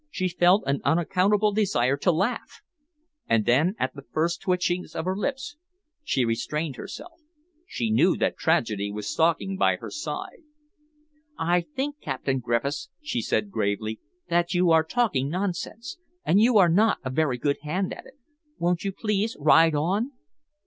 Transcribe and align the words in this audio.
She 0.09 0.29
felt 0.29 0.63
an 0.65 0.81
unaccountable 0.83 1.51
desire 1.51 1.95
to 1.97 2.11
laugh, 2.11 2.63
and 3.29 3.45
then, 3.45 3.75
at 3.77 3.93
the 3.93 4.01
first 4.01 4.41
twitchings 4.41 4.95
of 4.95 5.05
her 5.05 5.15
lips, 5.15 5.57
she 6.03 6.25
restrained 6.25 6.75
herself. 6.75 7.19
She 7.67 7.91
knew 7.91 8.17
that 8.17 8.35
tragedy 8.35 8.91
was 8.91 9.07
stalking 9.07 9.57
by 9.57 9.75
her 9.75 9.91
side. 9.91 10.41
"I 11.37 11.61
think, 11.75 12.01
Captain 12.01 12.39
Griffiths," 12.39 12.89
she 12.99 13.21
said 13.21 13.51
gravely, 13.51 13.99
"that 14.27 14.55
you 14.55 14.71
are 14.71 14.83
talking 14.83 15.29
nonsense, 15.29 15.99
and 16.25 16.41
you 16.41 16.57
are 16.57 16.67
not 16.67 16.97
a 17.05 17.11
very 17.11 17.37
good 17.37 17.59
hand 17.61 17.93
at 17.93 18.07
it. 18.07 18.17
Won't 18.57 18.83
you 18.83 18.91
please 18.91 19.37
ride 19.39 19.75
on?" 19.75 20.13